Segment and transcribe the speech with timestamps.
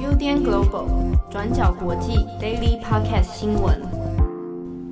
[0.00, 0.86] UDN Global
[1.30, 3.78] 转角国际 Daily Podcast 新闻。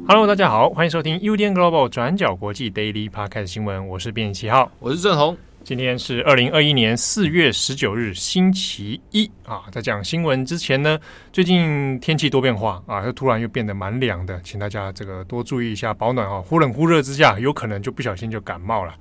[0.06, 3.88] Hello，大家好，欢迎收听 UDN Global 转角国际 Daily Podcast 新闻。
[3.88, 5.34] 我是编辑七号，我是郑红。
[5.62, 9.62] 今天是二零二一年四月十九日，星期一啊。
[9.72, 10.98] 在讲新闻之前呢，
[11.32, 16.38] 最近天气多变化啊，又突然又变得蛮凉的，请大家这个多注意一下保暖啊。
[16.43, 18.95] 忽冷忽热之下，有可能就不小心就感冒了。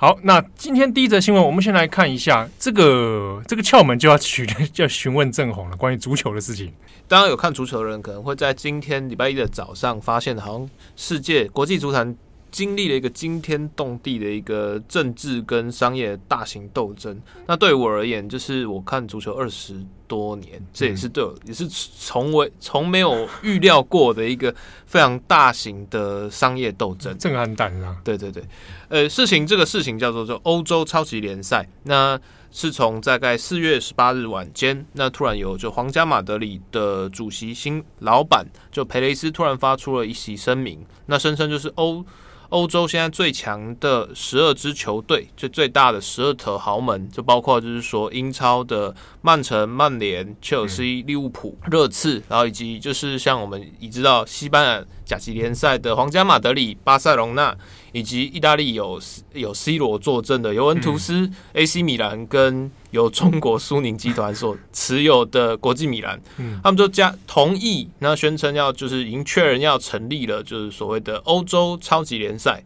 [0.00, 6.72] 好，那今天第一则新闻，我们先来看一下这个这个窍门就要取就 要询问郑红了，关于足球的事情。
[7.06, 12.16] 当然有看足球的人可能会在今天礼拜一的早上发现，好像世界国际足坛。
[12.50, 17.20] 经历了一个惊天动地的一个政治跟商业大型斗争。
[17.46, 24.54] 那对我而言，就是我看足球二十多年，这也是对我也是从未从没有预料过的一个
[24.86, 27.96] 非常大型的商业斗争，震撼弹啊！
[28.02, 28.42] 对对对，
[28.88, 32.18] 呃，事情这个事情叫做就欧洲超级联赛，那
[32.50, 42.04] 是从大概四月十八日晚间，那突然有就皇家马德里的主席新老板就佩雷斯突然发出了一席声明，那声称就是欧。
[42.50, 57.56] 欧洲现在最强的十二支球队，就最大的十二头豪门，就包括就是说英超的曼城、曼联、切尔西、利物浦、热刺，然后以及就是像我们已知道西班牙甲级联赛的皇家马德里、巴塞隆纳。
[57.92, 59.00] 以及意大利有
[59.32, 72.62] 有 C 罗坐镇的尤文图斯、嗯、AC 米兰跟由中国苏宁集团所持有的国际米兰，嗯、他们就加同意，那宣称要就是已经确认要成立了，就是所谓的欧洲超级联赛。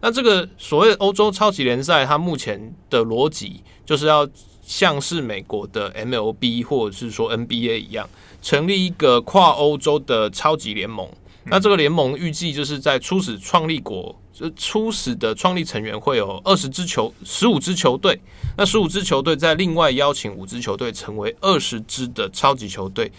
[0.00, 4.28] 那这个所谓欧洲超级联赛，它目前的逻辑就是要
[4.62, 8.08] 像是美国的 MLB 或者是说 NBA 一样，
[8.40, 11.08] 成立一个跨欧洲的超级联盟。
[11.44, 14.16] 那这个联盟预计就是在初始创立国。
[14.56, 18.20] 初始的创立成员会有二十支球，十五支球队。
[18.56, 23.10] 那十五支球队再另外邀请五支球队，成为二十支的超级球队。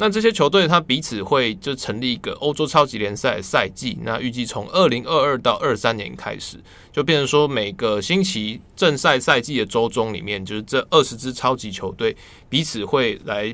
[0.00, 3.98] 那这些球队它彼此会就成立一个欧洲超级联赛赛季。
[4.02, 6.56] 那预计从二零二二到二三年开始，
[6.92, 12.16] 就变成说每个星期正赛赛季的周中里面，就是这二十支超级球队
[12.48, 13.52] 彼此会来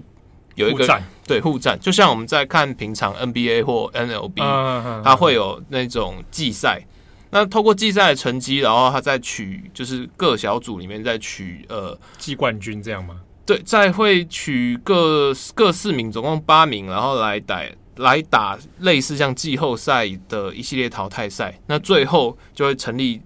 [0.55, 6.87] 有一个互战，对互战，就像我们在看平常 NBA 或 NLB，它会有那种季赛。
[7.35, 13.21] 那透过季赛的成绩，然后他再取，就是各小组里面再取呃季冠军这样吗？
[13.45, 17.65] 对，再会取各各四名，总共八名，然后来打
[17.97, 21.59] 来打类似像季后赛的一系列淘汰赛。
[21.67, 23.21] 那最后就会成立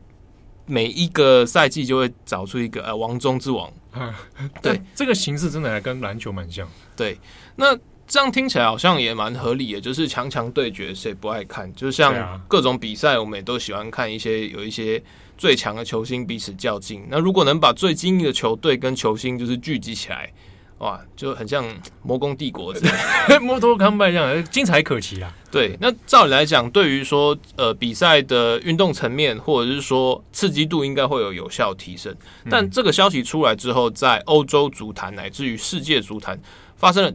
[0.65, 3.71] 每一个赛季就会找出一个呃王中之王。
[4.63, 6.67] 对，这个形式真的还跟篮球蛮像。
[6.97, 7.19] 对，
[7.57, 7.79] 那。
[8.09, 11.71] 这样听起来好像也蛮合理的，就是强强对决，谁不爱看？
[11.75, 15.01] 就像各种比赛，我们也都喜欢看一些有一些
[15.37, 17.07] 最强的球星彼此较劲。
[17.11, 20.33] 那如果能把最精英的球队跟球星就是聚集起来，
[20.79, 21.63] 哇，就很像
[22.03, 25.31] 魔宫帝国这样，摩托康拜这样，精彩可期啊！
[25.51, 32.17] 对，那照理来讲，对于说呃比赛的运动层面或者是说刺激度，应该会有有效提升。
[32.49, 36.41] 但这个消息出来之后，在欧洲足坛乃至于世界足坛
[36.75, 37.13] 发生了。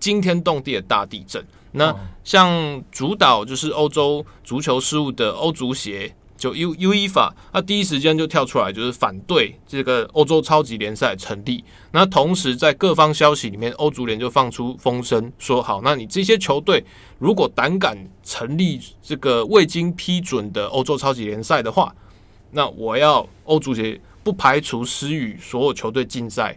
[0.00, 1.44] 惊天动地的大地震。
[1.72, 1.94] 那
[2.24, 11.62] 像主导就是欧洲足球事务的欧足协，就 U UEFA，他第一时间就跳出来，就是反对这个欧洲超级联赛成立。
[11.92, 16.82] 那同时在各方消息里面，欧足联就放出风声，说好，那你这些球队
[17.18, 21.94] 如果胆敢成立这个未经批准的欧洲超级联赛的话，
[22.52, 26.56] 那我要欧足协不排除施予所有球队禁赛。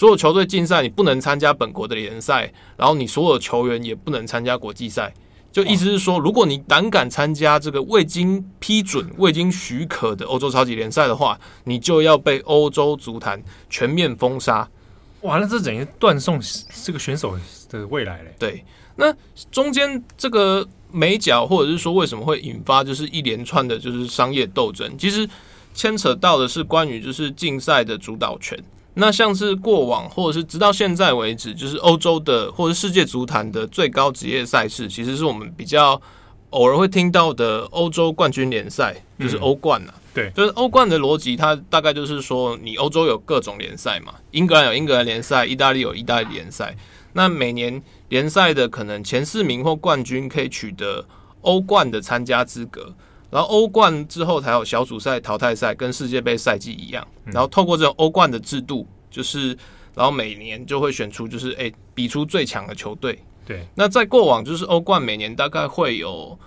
[0.00, 5.12] 所有球队禁赛，你不能参加本国的联赛，然后你所有球员也不能参加国际赛。
[5.52, 14.66] 就意思是说，如果你胆敢参加这个未经批准、未经许可的欧洲超级联赛的话，你就要被欧洲足坛全面封杀。
[15.20, 16.40] 哇，那这等于断送
[16.82, 17.38] 这个选手
[17.68, 18.34] 的未来嘞。
[18.38, 18.64] 对，
[18.96, 19.14] 那
[19.52, 25.28] 中间这个美角，或者是说为什么会引发就是一连串的就是商业斗争，其实
[25.74, 28.58] 牵扯到的是关于就是竞赛的主导权。
[29.00, 36.00] 那像是过往，或者是直到现在为止，就是欧洲的或者世界足坛的最高职业赛事，其实是我们比较
[36.50, 39.94] 偶尔会听到的欧洲冠军联赛，就是欧冠啊。
[40.12, 46.76] 对，就是欧冠的逻辑，它大概就是说，你欧洲有各种联赛嘛，英格兰有英格兰联赛，意大利有意大利联赛。
[47.14, 51.06] 那每年联赛的可能前四名或冠军可以取得
[51.40, 52.94] 欧冠的参加资格。
[53.30, 57.06] 然后欧冠之后才有小组赛、淘汰赛，跟世界杯赛季一样。
[57.26, 59.56] 然后透过这种欧冠的制度，就是
[59.94, 63.18] 然后每年就会选出，就是诶比出最强的球队。
[63.46, 63.66] 对。
[63.74, 66.38] 那在过往，就是欧冠每年大概会有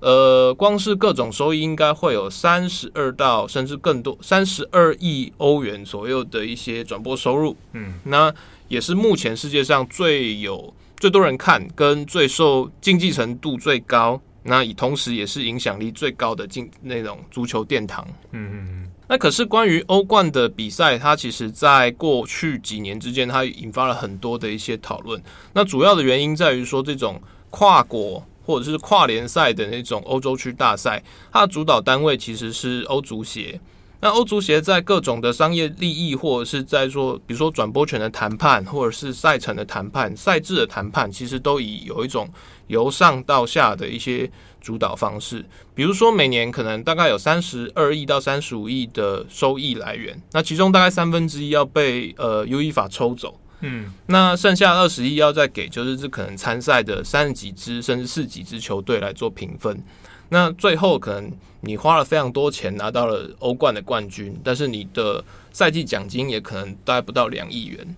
[0.00, 7.56] 呃，光是各种收益应该会有三十二到甚至更多三十二亿欧元左右的一些转播收入。
[7.72, 8.32] 嗯，那
[8.68, 18.06] 也是目前世界上最有最多人看跟最受竞技程度最高，那以同时也是影响力最高的进那种足球殿堂。
[18.32, 18.90] 嗯嗯嗯。
[19.08, 25.22] 那可是关于欧冠的比赛，它其实在过去几年之间，它引发了很多的一些讨论。
[25.54, 27.20] 那主要的原因在于说，这种
[27.50, 31.02] 跨国或者是跨联赛的那种欧洲区大赛，
[31.32, 33.60] 它的主导单位其实是欧足协。
[34.00, 42.28] 那欧足协在各种的商业利益，或者是在说，比如说转播权的谈判，或者是赛程的谈判、赛制的谈判，其实都以有一种
[42.68, 44.30] 由上到下的一些。
[44.60, 45.42] 主导方式，
[45.72, 59.80] 比如说每年可能大概有三十二亿到三十五亿的收益来源，那其中大概三分之一要被呃 UEFA 抽走，嗯，那剩下二十亿要再给，就是这可能参赛的三十几支甚至四几支球队来做评分。
[60.28, 67.96] 那最后可能你花了非常多钱拿到了欧冠的冠军，但是你的赛季奖金也可能大概不到两亿元。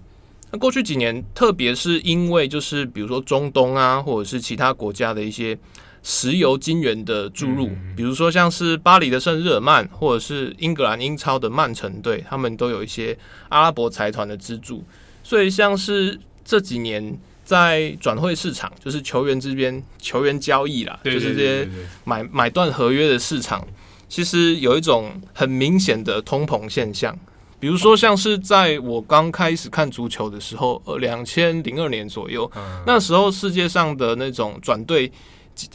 [0.52, 5.58] 那过去几年，特别是因为就是比如说中东啊，或者是其他国家的一些。
[6.02, 13.14] 石油金源的注入，比如说像是巴黎的圣日耳曼，或者是英格兰英超的曼城队，他们都有一些
[13.50, 14.82] 阿拉伯财团的资助，
[15.23, 21.69] 所以像是这几年在转会市场，就是球员这边球员交易啦，就是这些
[22.05, 23.69] 买买断合约的市场，
[24.08, 27.14] 其实有一种很明显的通膨现象。
[27.61, 32.51] 比如说像是在我刚开始看足球的时候，呃，两千零二年左右，
[32.85, 35.12] 那时候世界上的那种转队。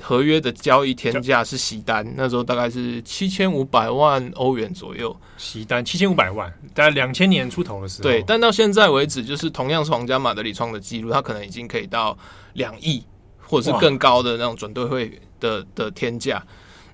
[0.02, 5.16] 合约的交易天价是席丹，那时候大概是七千五百万欧元左右。
[5.38, 8.04] 席丹七千五百万，大概两千年出头的时候。
[8.04, 12.18] 对，但到现在为止，就是同样是皇家马德里创的记录，他可能已经可以到
[12.54, 13.04] 两亿，
[13.40, 16.44] 或者是更高的那种转队会的的天价。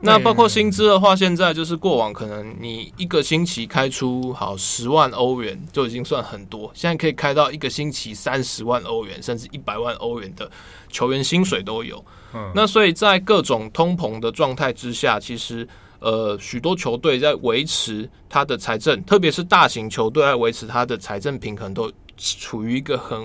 [0.03, 10.49] 那包括薪资的话，现在就是过往可能你一个星期开出好十万欧元就已经算很多，现在可以开到一个星期三十万欧元，甚至一百万欧元的
[10.89, 12.03] 球员薪水都有。
[12.33, 15.67] 嗯，那所以在各种通膨的状态之下，其实
[15.99, 23.19] 呃许多球队在维持它的财政，特别是大型球队在维持它的财政平衡，都处于一个很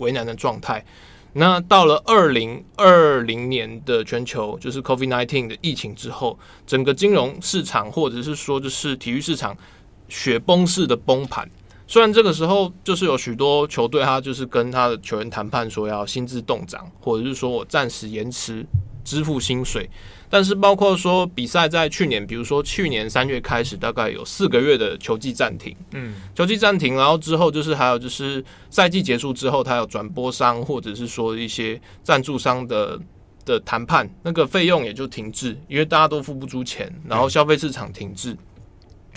[0.00, 0.82] 为难的状态。
[1.34, 9.56] 那到了二零二零年的全球就是 COVID-19 的疫情之后，整个金融市场或者是说就是体育市场
[10.08, 11.50] 雪崩式的崩盘。
[11.86, 18.64] 虽然这个时候就是有许多球队，他就是跟他的球员谈判说要薪资冻涨，或者是说我暂时延迟
[19.04, 19.88] 支付薪水，
[20.30, 32.98] 但是包括说比赛在去年，比如说去年三月开始，大概有四个月的球季暂停，嗯，球季暂停，然后之后就是还有就是赛季结束之后，他有转播商或者是说一些赞助商的
[33.44, 38.36] 的谈判，那个费用也就停滞，因为大家都付不出钱，然后消费市场停滞，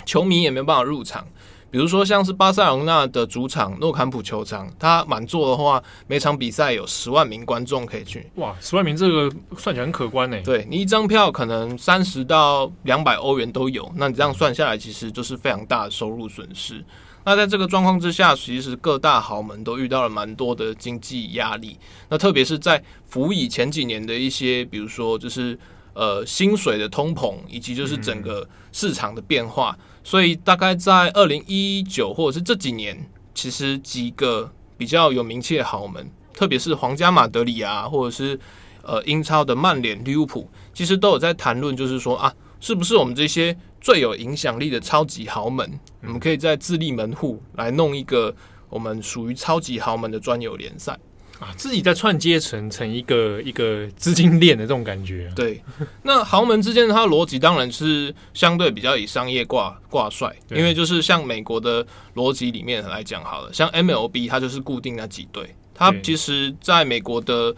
[0.04, 1.26] 球迷也没办法入场。
[1.76, 8.26] 比如说，像是巴塞罗那的主场诺坎普球场，它满座的话，每场比赛有十万名观众可以去。
[8.36, 10.40] 哇，十万名这个算起来很可观呢。
[10.42, 16.82] 对，你一张票可能三十到两百欧元都有，那你这样算下来，其实就是非常大的收入损失。
[17.26, 21.78] 那在这个状况之下，其实各大豪门都遇到了蛮多的经济压力。
[22.08, 25.58] 那特别是在辅以前几年的一些，比如说就是
[25.96, 29.76] 呃薪水的通膨，以及就是整个市场的变化。
[29.80, 38.38] 嗯所以大概在二零一九或者是这几年，其实几个比较有名气的豪门，特别是皇家马德里啊，或者是
[38.84, 45.68] 呃英超的曼联、利物浦，其实都有在谈论，就是说啊，是不是我们这些最有影响力的超级豪门，
[46.02, 48.32] 我们可以在自立门户来弄一个
[48.68, 50.96] 我们属于超级豪门的专有联赛。
[51.38, 55.30] 啊，自己在串接成成一个一个资金链的这种感觉。
[55.36, 55.62] 对，
[56.02, 67.54] 那豪门之间的它的逻辑当然是相对比较以商业挂挂帅，因为就是像美国的逻辑里面来讲好了，像 MLB 它就是固定那几队，它其实在美国的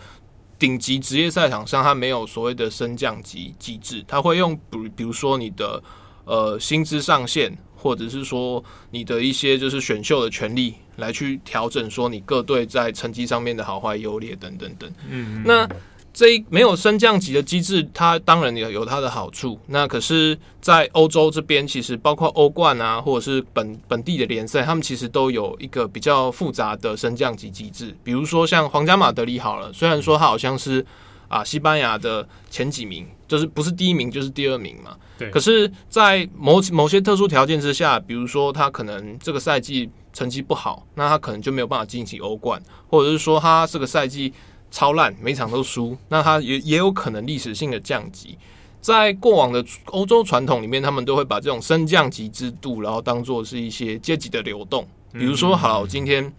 [0.58, 5.82] 顶级职业赛场上，它没有所谓的升降级机制，它会用比比如说你的
[6.24, 7.56] 呃薪资上限。
[7.78, 14.92] 或者是说你的一些就是选秀的权利来去调整，说你各队在成绩上面的好坏优劣等等等。
[15.08, 15.66] 嗯，那
[16.12, 19.56] 这一没有升降级的机制，它当然也有它的好处。
[19.66, 27.94] 那可是，在欧洲这边，其实包括欧冠啊，或者是本本地的联赛，他们其实都有一个比较复杂的升降级机制。
[28.02, 30.84] 比如说像皇家马德里好了，虽然说它好像是
[31.28, 34.96] 啊西班牙的前几名，就是不是第一名就是第二名嘛。
[35.18, 44.32] 对，可是，在某某些特殊条件之下，比如说他可能这个赛季成绩不好，那他可能就没有办法晋级欧冠，或者是说他这个赛季
[44.70, 48.38] 超烂，每场都输，那他也也有可能历史性的降级。
[48.80, 54.86] 在过往的欧洲传统里面，他们都会把这种升降级制度，然后当做是一些阶级的流动。
[55.12, 56.32] 比如说，好，今天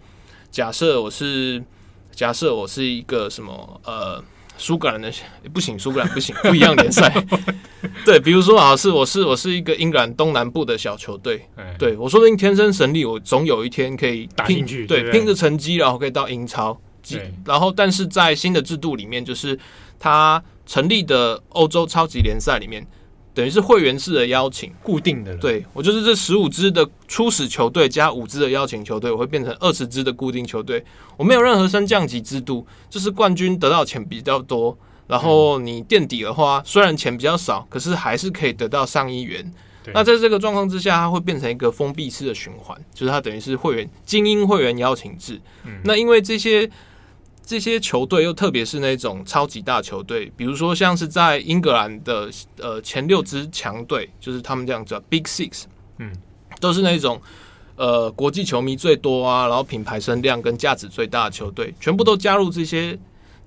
[0.50, 1.62] 假设我是
[2.12, 4.24] 假设我是一个什么呃。
[4.60, 5.10] 苏格兰的
[5.54, 7.10] 不行，苏格兰不行， 不一样联赛。
[8.04, 11.48] 对，比如说啊，是我是我是一个英格兰东南部的小球队，
[11.78, 16.78] 对我说不定天生神力，我总有一天可以打进去，对，拼着成绩，然后可以到英超。
[17.44, 19.58] 然后，但是在新的制度里面，就是
[19.98, 22.86] 他成立的欧洲超级联赛里面。
[23.40, 25.34] 等于是会员制的邀请，固定的。
[25.38, 30.84] 对，我就是这十五支的初始球队加五支的邀请球队，我会变成二十支的固定球队。
[31.16, 39.50] 我没有任何升降级制度，就是冠军得到钱比较多，然后你垫底的话，虽然钱比较少，可是还是可以得到上亿元。
[39.94, 45.40] 那在这个状况之下，它会变成一个封闭式的循环，就是它等于是会员精英会员邀请制。
[45.84, 46.70] 那因为这些。
[47.50, 52.30] 这些球队又特别是那种超级大球队，比如说像是在英格兰的
[52.60, 55.64] 呃前六支强队，就是他们这样叫 Big Six，
[55.98, 56.12] 嗯，
[56.60, 57.20] 都是那种
[57.74, 62.96] 呃国际球迷最多啊，然后品牌声量跟价值最大的球队，全部都加入这些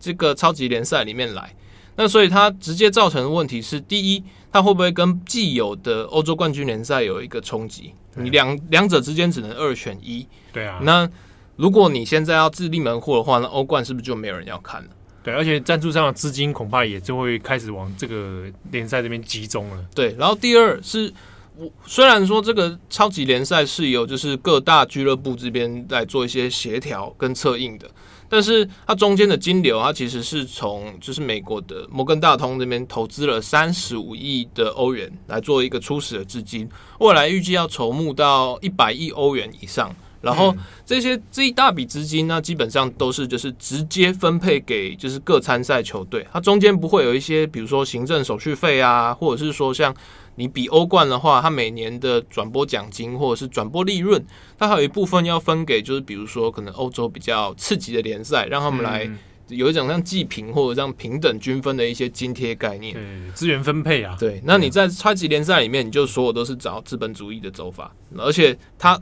[0.01, 1.55] 这个超级联赛里面来。
[1.95, 7.93] 那所以它直接造成的问题是，第一，它会不会跟既有的欧洲冠军联赛有一个冲击？
[8.15, 10.27] 你两两者之间只能二选一。
[10.51, 11.09] 对啊，那。
[11.55, 14.89] 如果你现在要自立门户的话，那欧冠是不是就没有人要看了？
[15.23, 19.85] 对，而且赞助商的资金恐怕也就会开始往这个联赛这边集中了。
[19.95, 21.13] 对，然后第二是，
[21.55, 27.89] 我虽然说这个超级联赛是由就是各大俱乐部这边来做一些协调跟策应的，
[28.27, 36.67] 但是它中间的金流，它其实是从就是美国的摩根大通这边投资了三十五亿的欧元来做一个初始的资金，
[36.99, 39.95] 未来预计要筹募到一百亿欧元以上。
[40.23, 49.93] 然后这些这一大笔资金呢，基本上都是就是直接分配给就是各参赛球队，它中间不会有一些比如说行政手续费啊，或者是说像
[50.35, 54.25] 你比欧冠的话，它每年的转播奖金或者是转播利润，
[54.57, 59.05] 它还有一部分要分给就是比如说可能欧洲比较刺激的联赛，让他们来
[59.49, 62.95] 有一种像计平或者这样平等均分的一些津贴概念，
[63.35, 64.15] 资源分配啊。
[64.17, 68.97] 对，那你在超级联赛里面，你就所有都是找资本主义的走法，而且它。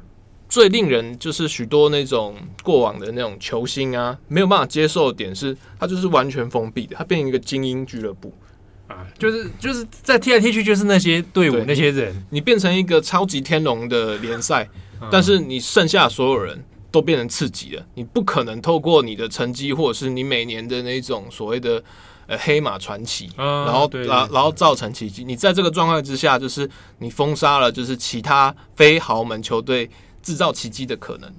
[0.52, 8.34] 最令人就是许多那种过往的那种球星啊，没有办法接受的点是，他就是完全封闭的，他变成一个精英俱乐部
[8.90, 14.70] 啊，就是就是在踢来踢去就是那些队伍那些人，你变成一个超级天龙的联赛，
[15.10, 21.82] 但是你剩下所有人都变成次级了，你不可能透过你的成绩或者是你每年的那种所谓的
[22.28, 25.24] 呃黑马传奇，然后然然后造成奇迹。
[25.24, 29.90] 你在这个状态之下，就是你封杀了就是其他非豪门球队。
[30.22, 31.30] 制造奇迹的可能，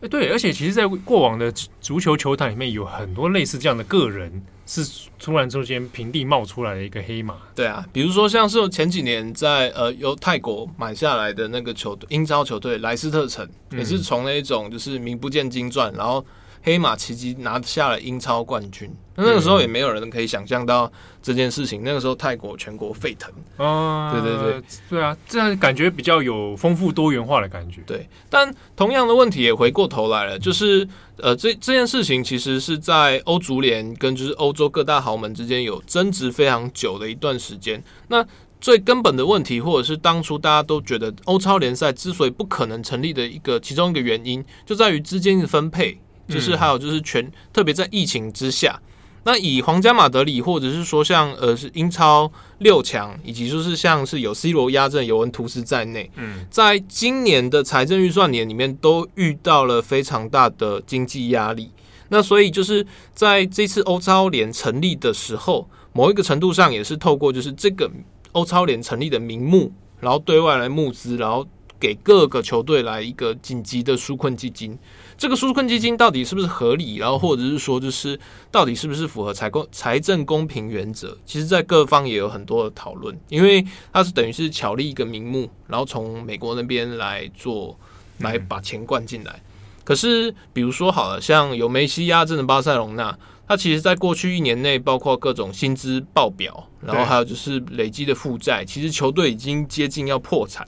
[0.00, 4.84] 哎，对，而且其实，在过往的足球球坛里面，有很多类似这样的个人，是
[5.18, 7.36] 突然之间平地冒出来的一个黑马。
[7.54, 16.24] 对啊，比如说像是前几年在呃由泰国买下来的那个球队，英超球队莱斯特城，也是从那一种就是名不见经传，然后。
[16.64, 20.90] 黑马奇迹拿下了英超冠军，那那个时候也没有人可以想象到
[21.22, 21.82] 这件事情。
[21.84, 27.82] 那个时候泰国全国沸腾，啊，对对对，对啊，这样感觉比较有丰富多元化的感觉。
[27.86, 37.84] 对，但同样的问题也回过头来了，就是呃，这这件事情其实是在欧足联跟就是欧洲各大豪门之间有争执非常久的一段时间。
[38.08, 38.26] 那
[38.58, 46.00] 最根本的问题，或者是当初大家都觉得欧超联赛之所以不可能成立的一个其中一个原因，就在于资金的分配。
[46.28, 48.80] 就是还有就是全特别在疫情之下，
[49.24, 61.70] 那以皇家马德里或者是说像呃是英超六强，以及就是像是有 C 罗压阵尤文图斯在内，嗯，在今年的财政预算年里面都遇到了非常大的经济压力。
[62.08, 67.90] 那所以就是在这次欧超联成立的时候，某一个程度上也是透过就是这个
[68.32, 71.46] 欧超联成立的名目，然后对外来募资，然后
[71.80, 74.78] 给各个球队来一个紧急的纾困基金。
[75.16, 76.96] 这个纾困基金到底是不是合理？
[76.96, 78.18] 然后或者是说，就是
[78.50, 81.16] 到底是不是符合财公财政公平原则？
[81.24, 87.78] 其实，在各方也有很多的讨论，因为它是等于是巧立一个名目，然后从美国那边来做，
[88.18, 89.40] 来把钱灌进来。
[89.84, 93.16] 可是，比如说好了，像有梅西压阵的巴塞隆纳，
[93.46, 100.66] 它其实在过去一年内，包括各种薪资报表，然后还有就是累积的负债，其实球队已经接近要破产。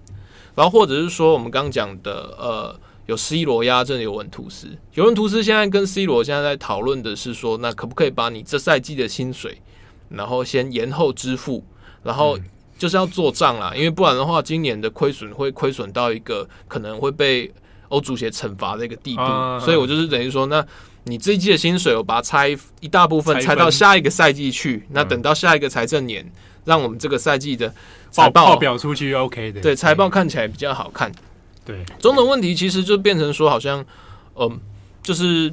[0.55, 2.81] 然后或者是说，我们刚刚讲的呃。
[3.07, 9.61] 有 C 罗压阵的尤文图斯，尤文图斯现在跟 C 罗现在在讨论的是说，那可不可以把你这赛季的薪水，
[10.09, 11.65] 然后先延后支付，
[12.03, 12.39] 然后
[12.77, 17.53] 就是要做账啦，因为不然的话，今年的亏损会亏损到一个可能会被
[17.89, 19.23] 欧足协惩罚的一个地步，
[19.65, 20.65] 所以我就是等于说，那
[21.05, 26.31] 你这一季的薪水，我把它拆一大部分拆到下一个赛季去，那等到下一个财政年。
[26.67, 27.73] 让我们这个赛季的
[28.11, 31.13] 财报报表出去 OK 的，对财报看起来比较好看。
[31.67, 33.85] 对，种种问题其实就变成说，好像
[34.37, 34.59] 嗯，
[35.03, 35.53] 就是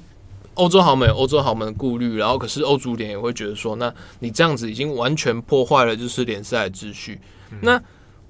[0.53, 7.19] 欧洲豪门有欧洲豪门的顾虑，然后可是欧足联也会觉得说，那你这样子已经完全破坏了就是联赛的秩序。
[7.49, 7.81] 嗯、那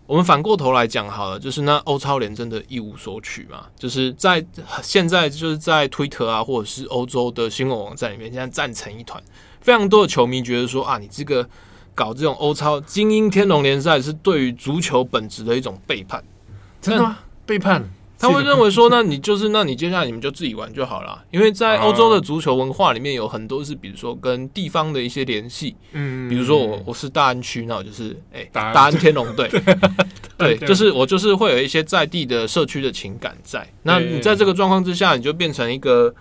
[0.05, 3.65] 我们反过头来讲好了，就是那欧超联真的一无所取嘛？
[3.77, 4.45] 就是在
[4.81, 9.21] 现在就是在推特啊，或者是欧洲的新闻网站里面，现在战成一团，
[9.61, 11.47] 非常多的球迷觉得说啊，你这个
[11.95, 16.23] 搞这种欧超精英天龙联赛是对于足球本质的一种背叛，
[16.81, 17.19] 真的吗？
[17.45, 17.83] 背叛？
[18.19, 29.51] 他会认为说，那你就是，那你接下来你们就自己玩就好了，因为在欧洲的足球文化里面有很多是，比如说跟地方的一些联系，嗯，比如说我我是大安区，那我就是哎、欸、大安天龙队，
[30.38, 33.67] 对，就是我就是会有一些在地的社区的情感在。
[33.81, 36.13] 那你在这个状况之下，你就变成一个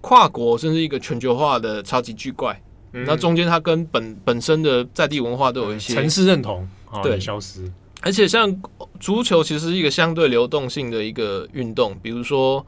[0.00, 2.58] 跨国甚至一个全球化的超级巨怪，
[2.92, 6.66] 那中间它跟本本身的在地文化都有一些城市认同
[7.02, 7.20] 对。
[7.20, 7.70] 消失。
[8.02, 8.60] 而且像
[8.98, 12.64] 足球其实是一个相对流动性的一个运动，比如说，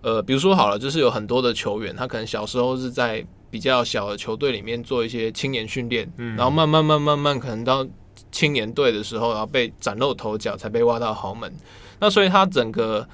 [0.00, 7.86] 呃，比如说好了，就是有很多的球员，他可能小时候是在比较小的球队里面做一些青年训练，然后慢慢慢慢慢，可能到
[8.30, 11.52] 青年队的时候，然后被崭露头角，才被挖到豪门。
[12.00, 13.08] 那所以他整个。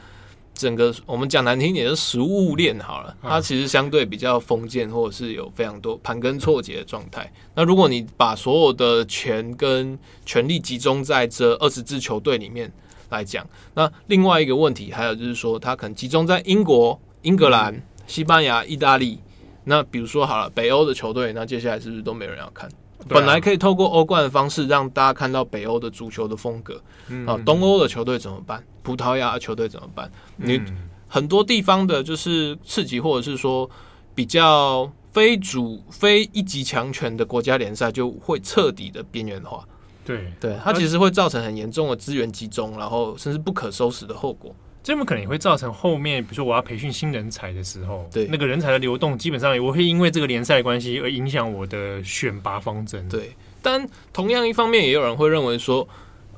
[0.58, 7.32] 整个我们讲难听点，是食物链好了，它其实相对比较封建，或者是有非常多盘根错节的状态。
[7.54, 9.96] 那如果你把所有的权跟
[10.26, 12.70] 权力集中在这二十支球队里面
[13.10, 19.20] 来讲，那另外一个问题还有就是说，它可能集中在英国、英格兰、西班牙、意大利。
[19.62, 22.68] 那比如说好了，北欧的球队，那接下来是不是都没有人要看？
[23.06, 26.82] 本来可以透过欧冠的方式让大家看到北欧的足球的风格，
[27.26, 28.64] 啊，东欧的球队怎么办？
[28.82, 30.10] 葡萄牙的球队怎么办？
[30.36, 30.60] 你
[31.06, 33.68] 很多地方的就是次级或者是说
[34.14, 39.66] 比较非主非一级强权的国家联赛就会彻底的边缘化。
[40.04, 44.54] 对对，它其实会造成很严重的资源集中，然后甚至不可收拾的后果。
[44.88, 53.06] 这么可能也会造成后面，比如说我要培训新人才的时候，对那个人才的流动，基本上我会因为这个联赛的关系而影响我的选拔方针。
[53.06, 55.86] 对，但同样一方面，也有人会认为说。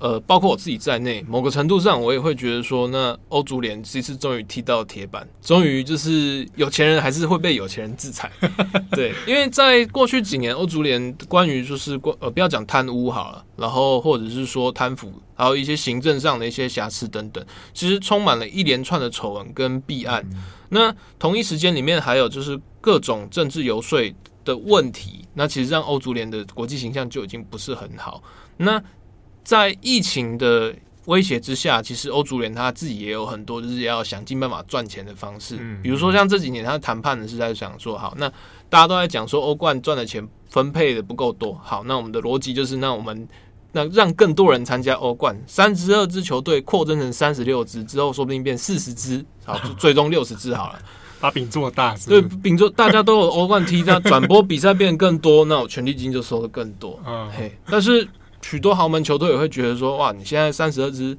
[0.01, 8.33] 呃，包括我自己在内，某个程度上，我也会觉得说，那欧足联这次终于踢到铁板，终于就是有钱人还是会被有钱人制裁。
[8.93, 20.27] 对，因为在过去几年，欧足联关于就是关呃，不要讲贪污好了，然后或者是说贪腐，还有一些行政上的一些瑕疵等等，其实充满了一连串的丑闻跟弊案。
[20.33, 24.01] 嗯、那同一时间里面还有就是各种政治游说
[24.47, 28.23] 的问题，那其实让欧足联的国际形象就已经不是很好。
[28.57, 28.83] 那
[29.51, 30.73] 在疫情的
[31.07, 35.57] 威胁之下，其实欧足联他自己也有很多就是要想尽办法赚钱的方式。
[35.83, 38.29] 比如说像这几年他谈判的是在想说，好，那
[38.69, 43.27] 大家都在讲说欧冠赚的钱分配的不够多，好，那我们的逻辑就是，那我们
[43.73, 50.79] 那让更多人参加欧冠，三十二支球队扩增成三十六支之后，说不定变四十支，好，最终六十支好了，
[51.19, 58.09] 把饼做大是是，对，饼做大家都有欧冠踢，那转播比赛变得更多，那我权利金就收的更多， 嗯，嘿，但是。
[58.43, 61.17] 许多豪门球队也会觉得说：“哇，你现在三十二支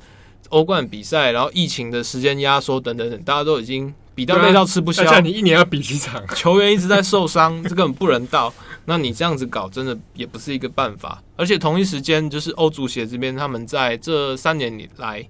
[0.49, 5.03] 欧冠比赛，然后疫情的时间压缩等等等，大家都已经比到累到吃不消。
[5.05, 8.53] 像你一年要比几场， 球员一直在受伤，这根本不人道。
[8.85, 11.23] 那你这样子搞，真的也不是一个办法。
[11.35, 15.25] 而且同一时间，就是欧足协这边，他们在这三年里来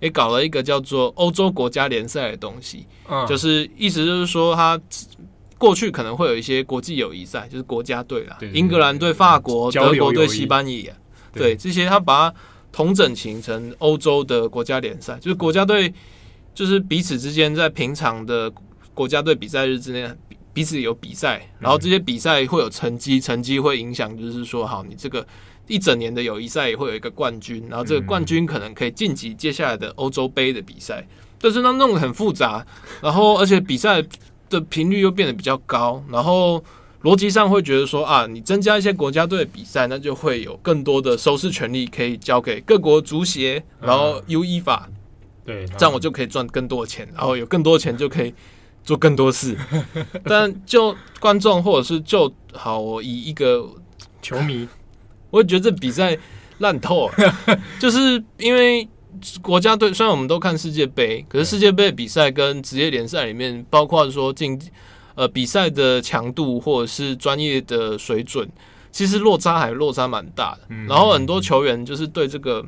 [0.00, 2.86] 也搞了一个叫做欧洲国家联赛的东西，
[3.26, 4.78] 就是意思就是说，他
[5.56, 10.92] 过去可能会有一些国际友谊赛，就是国家队啦，英格兰对法国，德国对西班牙。”
[11.32, 12.36] 对，这些他把它
[12.72, 15.92] 同整形成欧洲的国家联赛，就是国家队，
[16.54, 18.52] 就是彼此之间在平常的
[18.94, 20.08] 国家队比赛日之内
[20.52, 25.26] 彼此有比赛，然后这些比赛会有成绩，成绩会影响，就是说，好，你这个
[25.66, 31.06] 一整年的友谊赛也会有一个冠军，然后这个冠军可能可以晋级接下来的欧洲杯的比赛，
[31.40, 32.66] 但是它弄得很复杂，
[33.00, 34.02] 然后而且比赛
[34.48, 36.62] 的频率又变得比较高，然后。
[37.02, 44.82] 逻辑上会觉得说啊，你增加一些国家队的比赛，那就会有更多的收视权利可以交给各国足协，然后 UEFA，
[45.46, 48.34] 对，这样我就可以赚更多的钱，然后有更多钱就可以
[48.84, 49.56] 做更多事。
[50.24, 53.66] 但就观众或者是就好，我以一个
[54.20, 54.68] 球迷，
[55.30, 56.18] 我也觉得这比赛
[56.58, 57.38] 烂透了，
[57.80, 58.86] 就是因为
[59.40, 64.60] 国家队虽然我们都看世界杯，可是世界杯比赛跟职业联赛里面，包括说竞。
[65.20, 68.48] 呃，比赛的强度或者是专业的水准，
[68.90, 70.60] 其实落差还落差蛮大的。
[70.70, 72.64] 嗯、然后很多球员就是对这个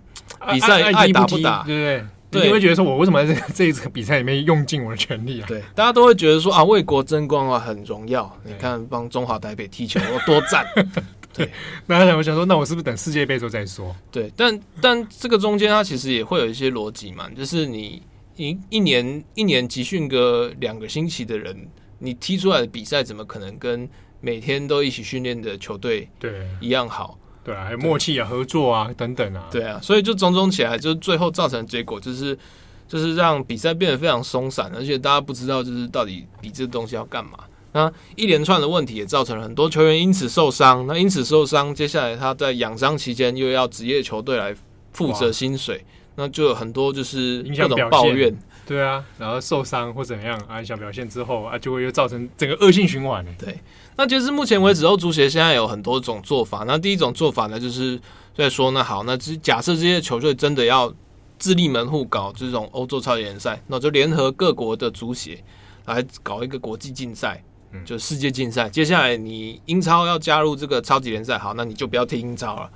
[0.51, 2.05] 比赛爱打不打，对不对？
[2.31, 5.47] 对，你会觉得说，我为什么在这个这一次比赛里面用尽我的全力啊？
[5.49, 8.31] 对，大家都会觉得说啊，为国争光啊，很荣耀。
[8.45, 10.67] 你看，帮中华台北踢球，我多赞。
[11.33, 11.51] 对，
[11.87, 13.97] 那他想我想说，那我是不是等世界杯之后再说？
[14.11, 18.03] 对，但但这个中间它其实也会有一些逻辑嘛，就是你
[18.37, 21.57] 一一年一年集训个两个星期的人，
[22.03, 23.89] 你踢出来的比赛怎么可能跟
[24.21, 27.17] 每天都一起训练的球队对一样好？
[27.45, 29.49] 对啊，还有默契啊、合作啊等等啊。
[29.51, 32.37] 对啊，所以就种种起来，就最后造成的结果就是，
[32.87, 37.39] 就是让比赛变得非常松散，而且大家不知道就是到底比这东西要干嘛。
[37.73, 40.87] 那一连串的问题也造成了很多球员因此受伤。
[40.87, 44.55] 那因此受伤，接下来他在养伤期间又要职业球队来
[44.93, 45.85] 负责薪水，
[46.17, 48.37] 那就有很多就是各种抱怨。
[48.73, 53.23] 对啊，然后受伤或怎样啊，想表现之后啊，就会又造成整个恶性循环。
[53.39, 53.59] 对。
[53.97, 56.65] 那其实目前为止，欧足协现在有很多种做法。
[56.67, 58.01] 那第一种做法呢，就是
[58.35, 60.91] 在说，那好，那假设这些球队真的要
[61.39, 65.39] 自立门户搞这种欧洲超级联赛，那就联合各国的足协
[65.85, 67.45] 来搞一个国际竞赛，
[67.85, 68.71] 就世界竞赛。
[68.71, 72.71] 接下来你英超要加入这个超级联赛，好，那你就不要踢英超了，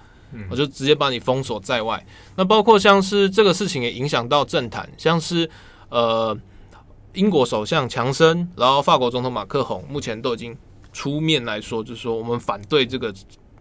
[0.50, 2.04] 我就直接把你封锁在外。
[2.36, 5.48] 那包括像是这个事情也影响到政坛，像是
[5.88, 6.36] 呃
[7.14, 10.56] 英国首相强森，然后法国总统马克宏，目前都已经。
[10.92, 13.14] 出面来说，就是说我们反对这个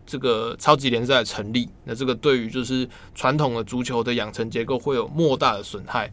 [0.06, 1.68] 这个超级联赛的成立。
[1.84, 6.10] 那这个对于就是传统的足球的养成结构会有莫大的损害。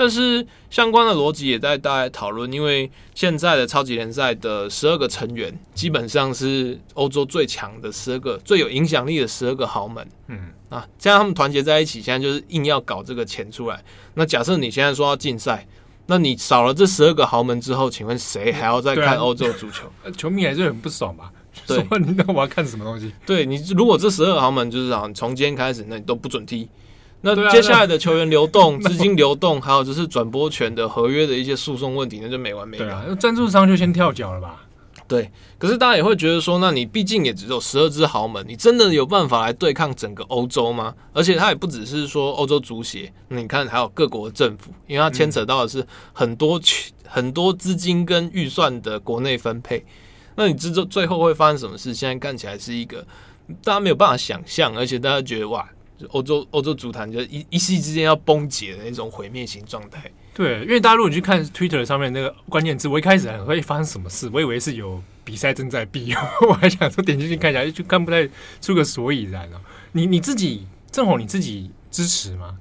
[0.00, 10.08] 但是相关的逻辑也在大家讨论，因为现在的超级联赛的十二个成员基本上是欧洲最强的十二个最有影响力的十二个豪门。
[10.28, 10.38] 嗯
[10.70, 13.84] 啊，这样他们团结在一起，现在就是硬要搞这个钱出来。
[14.14, 15.66] 那假设你现在说要禁赛。
[16.06, 19.86] 那你少了这十二个豪门之后，请问谁还要再看欧洲足球？
[20.02, 21.30] 啊、 球迷还是很不爽吧？
[21.68, 21.86] 对，
[22.16, 23.12] 那我要看什么东西？
[23.24, 26.68] 对你，如果这十二个豪门就是啊，从今天开始，那你都不准踢。
[27.22, 32.84] 那接下来的球员流动、资金流动， 还有就是转播权的合约的一些诉讼问题，那就没完没了。
[32.84, 34.64] 对啊，那赞助商就先跳脚了吧？
[35.06, 35.28] 对，
[35.58, 40.94] 可是大家也会觉得说，那你毕竟也只有十二支豪门，你真的有办法来对抗整个欧洲吗？
[41.12, 46.60] 而且它也不只是说欧洲足协，那你看还有各国政府，因为它牵扯到的是很多
[47.04, 49.84] 很多资金跟预算的国内分配。
[50.36, 51.92] 那你知道最后会发生什么事？
[51.92, 53.04] 现在看起来是一个
[53.64, 55.68] 大家没有办法想象，而且大家觉得哇，
[56.10, 60.10] 欧洲欧洲足坛就一一夕之间要崩解的那种毁灭型状态。
[60.32, 66.12] 对，因为大家如果去看 Twitter 上面那个关键字，我一开始很会发生什么事，我以为是有比赛正在比，
[66.48, 68.28] 我还想说点进去看一下，就看不太
[68.60, 69.60] 出个所以然了。
[69.92, 72.58] 你你自己正好你自己支持吗？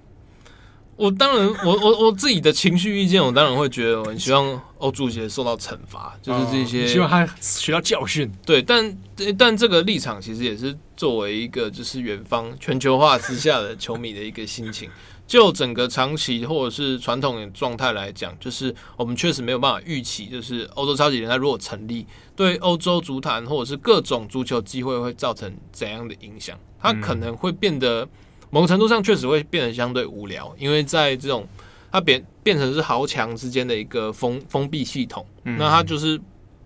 [1.00, 8.30] 我当然，我我我自己的情绪意见，我当然会觉得我很希望欧足协受到惩罚，就是这些，哦、希望他学到教训。
[8.46, 8.98] 对，但
[9.38, 14.90] 但这个立场其实也是作为一个就是远方全球化之下的球迷的一个心情。
[15.26, 22.04] 就整个长期或者是传统的状态来讲，就是我们确实没有办法预期，就是欧洲超级联赛如果成立，
[22.36, 26.58] 对欧洲足坛或者是各种足球机会会造成怎样的影响？
[26.80, 28.10] 它可能会变得
[28.50, 31.48] 某个程度上确实会变得相对无聊，因为在这种
[31.92, 36.20] 它变变成是豪强之间的一个封封闭系统，那它就是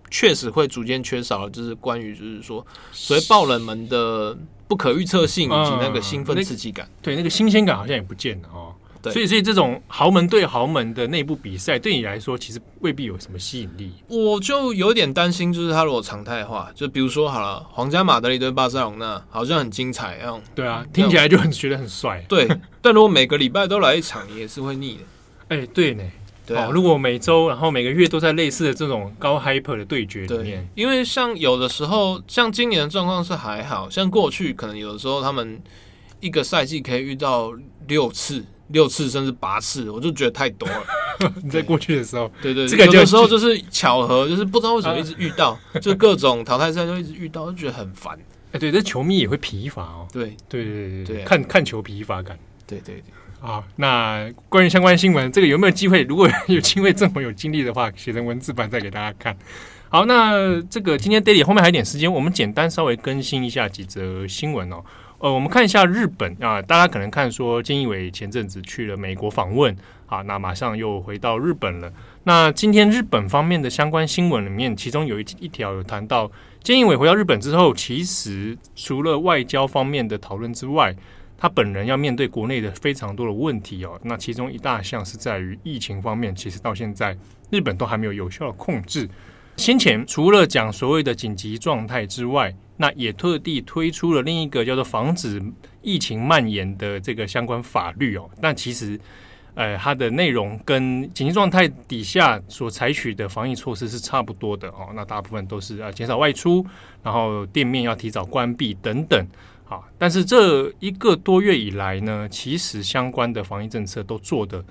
[0.09, 4.37] 确实会逐渐缺少了，就是关于就是说所谓爆冷门的。
[4.65, 8.73] 不可预测性以及那个兴奋刺激感，嗯、对那个新鲜感好像也不见了哦。
[9.03, 13.91] 对，所以所以这种豪门对豪门的内部比赛，对你来说其实未必有什么吸引力。
[14.07, 22.23] 我就有点担心，就是他如果常态化，就比如说好了，皇家马德里对巴塞隆那好像很精彩，这样对啊，听起来就很觉得很帅。
[22.29, 22.47] 对，
[22.81, 25.01] 但如果每个礼拜都来一场，你也是会腻的。
[25.49, 26.03] 哎、欸，对呢。
[26.45, 35.61] 对、啊哦，如果每周然后每个月都在类似的这种高 hyper 的对决里面，因为像有的时候，像今年的状况是还好，像过去可能有的时候他们
[36.19, 37.53] 一个赛季可以遇到
[37.87, 40.83] 六次、六次甚至八次，我就觉得太多了。
[41.43, 48.17] 你在过去的时候，对对，对，这个有的时候就是巧合，就是不知道为什么一直遇到， 就各种淘汰赛都一直遇到，就觉得很烦。
[48.51, 50.07] 哎，对，这球迷也会疲乏哦。
[50.11, 52.37] 对对对对对，看看球疲乏感。
[52.65, 53.03] 对对对。
[53.39, 56.01] 好，那关于相关新闻，这个有没有机会？
[56.03, 59.35] 如果有机会，正好有精力的话，写成文字版再给大家看。
[59.89, 64.81] 好，那这个今天 Daily 后面还有点时间，我们简单稍微更新一下几则新闻哦。
[65.23, 69.73] 呃，我们看一下日本啊，大家可能看说，菅义伟前阵子去了美国访问
[70.05, 71.89] 啊，那马上又回到日本了。
[72.25, 76.29] 那今天日本方面的相关新闻里面，其中有一一条有谈到，
[76.61, 80.93] 菅义伟回到日本之后，其实除了外交方面的讨论之外，
[81.37, 87.17] 他本人要面对国内的非常多的问题哦，那其中一大项是在于疫情方面，其实到现在
[87.49, 89.09] 日本都还没有有效的控制。
[89.57, 95.41] 先前除了讲所谓的紧急状态之外，那也特地推出了另一个叫做防止
[95.81, 98.29] 疫情蔓延的这个相关法律哦。
[98.41, 98.99] 那其实
[99.55, 104.89] 呃，它的内容跟紧急状态底下所采取的防疫措施是差不多的哦。
[104.95, 106.65] 那大部分都是啊，减少外出，
[107.03, 109.27] 然后店面要提早关闭等等。
[109.63, 114.65] 好，但是这一个多月以来呢，其实相关的防疫政策都做的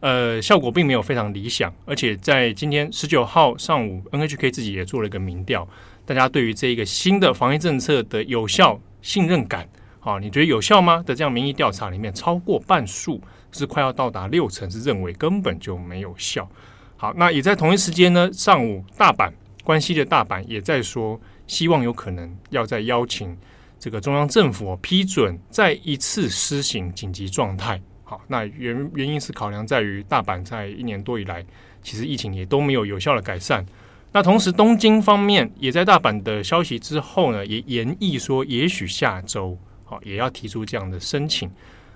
[0.00, 1.72] 呃效果并没有非常理想。
[1.84, 5.68] 而且在今天十九号上午，NHK 自己也做了一个民调，
[6.04, 9.68] 大家对于这一个新的防疫政策的有效信任感，
[10.00, 11.02] 好，你觉得有效吗？
[11.06, 13.20] 的这样民意调查里面，超过半数。
[13.52, 16.48] 是快要到达六成，是认为根本就没有效。
[16.96, 19.28] 好，那也在同一时间呢，上午大阪
[19.64, 23.36] 关西的大阪也在说，希望有可能要再邀请
[23.76, 27.82] 这个中央政府批准再一次施行紧急状态。
[28.10, 31.46] 好，那原原因是考量在于大阪在一年多以来，
[31.80, 33.64] 其实疫情也都没有有效的改善。
[34.10, 41.48] 那同时东京方面也在大阪的消息之后呢，也研议说，也许下周好也要提出这样的申请。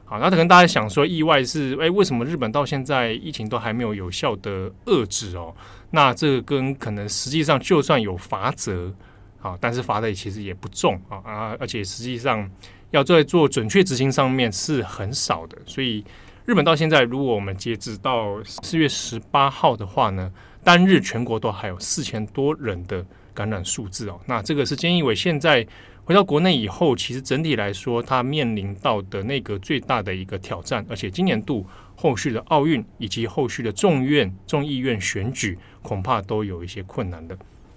[0.05, 5.53] 好，那可能大家想说，意外是，诶，为什么日本到现在疫情都还没有有效的遏制哦？
[5.91, 8.95] 那这个跟可能实际上就算有罚则，
[9.43, 12.49] 啊，但是罚的其实也不重啊啊，而且实际上
[12.95, 15.59] 要在做准确执行上面是很少的。
[15.67, 16.05] 所以
[16.47, 23.05] 日本到现在，如果我们截止到四月十八号的话呢，单日全国都还有四千多人的
[23.35, 24.21] 感染数字哦。
[24.27, 25.67] 那这个是菅义伟现在。
[26.07, 37.35] 回到国内以后，其实整体来说，他面临到的那个最大的一个挑战，而且今年度后续的奥运以及后续的众院、众议院选举，恐怕都有一些困难的。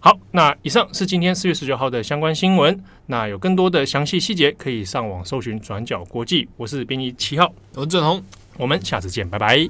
[0.08, 2.82] 好，那以上是今天四月十九号的相关新闻。
[3.08, 6.48] 那有更多的详细细节，可以上网搜寻“转角国际”。
[6.56, 8.24] 我是编辑七号，我是郑红，
[8.56, 9.68] 我们下次见，拜拜。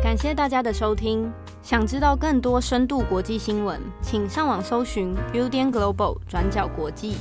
[0.00, 1.28] 感谢大家的收听。
[1.60, 7.16] 想知道更多深度国际新闻，请上网搜寻 Udan Global 转角国际。